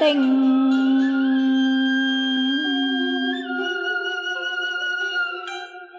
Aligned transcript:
tình. 0.00 0.22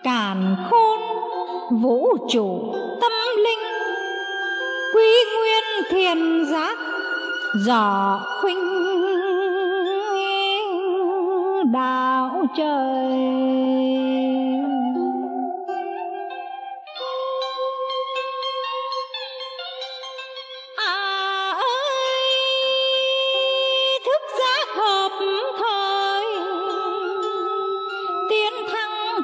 Càn 0.03 0.55
khôn, 0.69 0.99
vũ 1.81 2.07
trụ, 2.29 2.73
tâm 3.01 3.11
linh. 3.37 3.59
Quý 4.95 5.07
nguyên 5.37 5.63
thiền 5.89 6.45
giác 6.45 6.77
dò 7.65 8.19
khuynh, 8.41 8.67
đạo 11.71 12.45
trời. 12.57 13.66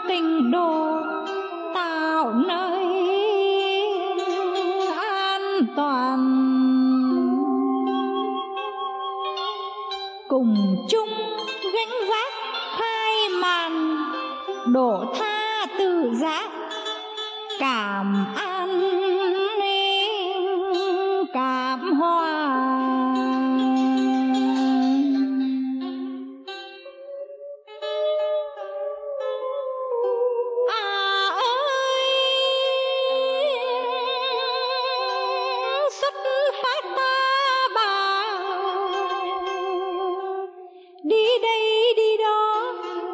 Tình 0.07 0.51
đồ 0.51 1.01
tạo 1.73 2.33
nơi 2.33 2.85
an 4.97 5.41
toàn. 5.75 6.19
Cùng 10.27 10.85
chung 10.89 11.09
gánh 11.73 12.09
vác 12.09 12.33
khai 12.79 13.29
màn, 13.41 13.97
đổ 14.67 15.05
tha 15.15 15.65
tự 15.79 16.09
giác, 16.13 16.49
cảm 17.59 18.25
an 18.35 19.12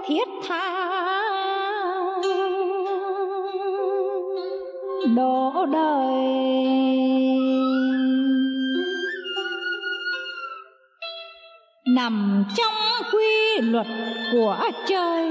thiết 0.09 0.27
tha 0.47 0.89
đổ 5.15 5.65
đời. 5.73 6.23
Nằm 11.87 12.45
trong 12.57 12.73
quy 13.11 13.61
luật 13.61 13.87
của 14.31 14.57
trời, 14.87 15.29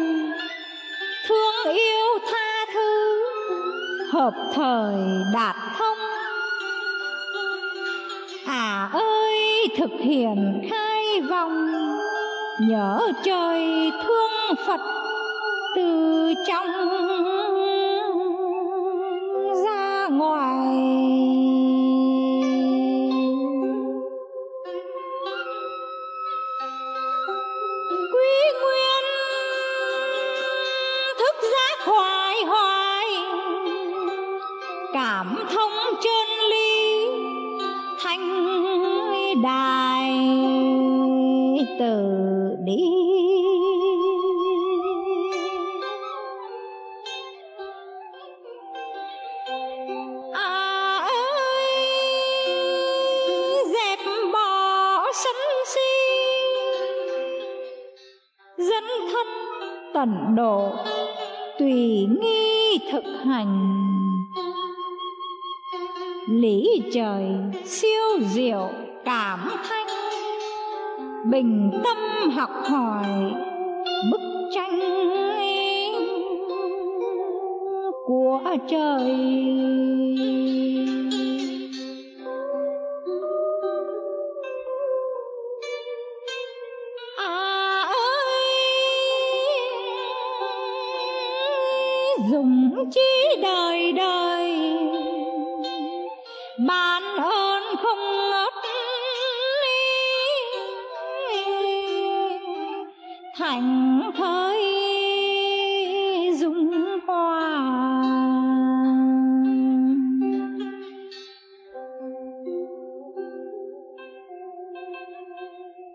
thương 1.28 1.74
yêu 1.74 2.18
tha 2.32 2.66
thứ, 2.74 3.22
hợp 4.12 4.34
thời 4.54 4.94
đạt 5.34 5.56
thông. 5.78 5.98
À 8.46 8.90
ơi, 8.92 9.68
thực 9.78 9.90
hiện 10.00 10.68
khai 10.70 11.20
vòng 11.20 11.68
nhớ 12.60 13.12
trời 13.24 13.90
thương 14.02 14.56
phật 14.66 14.80
từ 15.76 16.34
trong 16.46 16.66
ra 19.64 20.08
ngoài. 20.08 20.66
Quý 28.12 28.30
nguyên 28.62 29.04
thức 31.18 31.34
giác 31.42 31.86
hoài 31.86 32.36
hoài, 32.44 33.06
cảm 34.92 35.36
thông 35.54 35.72
chân 36.02 36.28
lý, 36.50 37.06
thanh 38.02 38.48
đài 39.42 40.27
đi 42.68 42.76
à 50.32 51.06
ơi, 51.08 51.72
dẹp 53.74 53.98
bỏ 54.32 55.04
sân 55.14 55.36
si 55.66 55.90
dẫn 58.58 58.84
thân 59.12 59.26
tận 59.94 60.34
độ 60.36 60.70
tùy 61.58 62.06
nghi 62.20 62.78
thực 62.92 63.04
hành. 63.26 63.74
Lý 66.28 66.82
trời 66.92 67.24
siêu 67.64 68.18
diệu 68.34 68.68
cảm 69.04 69.48
thanh 69.68 69.87
bình 71.24 71.70
tâm 71.84 72.30
học 72.30 72.50
hỏi 72.70 73.06
bức 74.10 74.20
tranh 74.54 74.80
của 78.06 78.40
trời. 78.68 79.14
À 87.16 87.82
ơi 87.82 88.54
dùng 92.30 92.70
chi 92.92 93.40
đời 93.42 93.92
đời. 93.92 94.58
Thành 103.38 104.00
thới 104.16 104.62
dung 106.34 107.00
hoa 107.06 107.40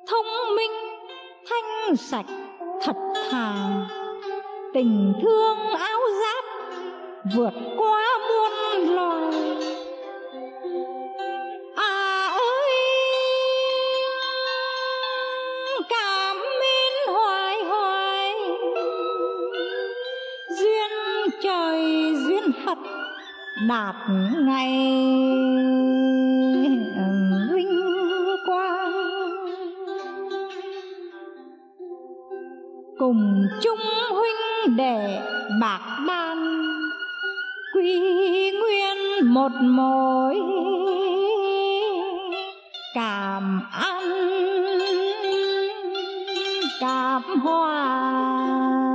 thông 0.07 0.55
minh, 0.55 0.71
thanh 1.49 1.95
sạch, 1.95 2.25
thật 2.81 2.95
thà. 3.29 3.53
Tình 4.73 5.13
thương 5.21 5.57
áo 5.79 5.99
giáp 6.21 6.45
vượt 7.35 7.53
qua 7.77 8.07
muôn 8.27 8.95
loài. 8.95 9.32
Đạt 23.67 23.95
ngày 24.45 24.71
vinh 27.53 27.75
quang. 28.47 28.91
Cùng 32.97 33.47
chung 33.61 33.79
huynh 34.09 34.77
đệ 34.77 35.19
bạc 35.61 36.03
ban, 36.07 36.63
quy 37.75 37.99
nguyên 38.51 39.25
một 39.33 39.51
mối. 39.61 40.39
Cảm 42.95 43.61
an 43.71 44.03
cảm 46.79 47.39
hoa. 47.39 48.92